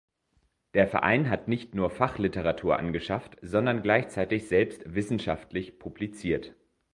[0.73, 6.55] Der Verein hat nicht nur Fachliteratur angeschafft, sondern gleichzeitig selbst wissenschaftlich publiziert.